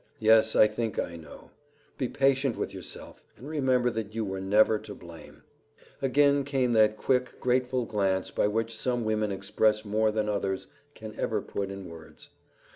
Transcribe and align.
Yes, 0.17 0.55
I 0.55 0.65
think 0.65 0.97
I 0.97 1.15
know. 1.15 1.51
Be 1.99 2.07
patient 2.07 2.57
with 2.57 2.73
yourself, 2.73 3.23
and 3.37 3.47
remember 3.47 3.91
that 3.91 4.15
you 4.15 4.25
were 4.25 4.41
never 4.41 4.79
to 4.79 4.95
blame." 4.95 5.43
Again 6.01 6.43
came 6.43 6.73
that 6.73 6.97
quick, 6.97 7.39
grateful 7.39 7.85
glance 7.85 8.31
by 8.31 8.47
which 8.47 8.75
some 8.75 9.05
women 9.05 9.31
express 9.31 9.85
more 9.85 10.09
than 10.09 10.27
others 10.27 10.65
can 10.95 11.13
ever 11.19 11.39
put 11.39 11.69
in 11.69 11.87
words. 11.87 12.29